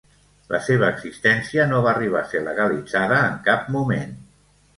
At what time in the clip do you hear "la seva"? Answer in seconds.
0.53-0.87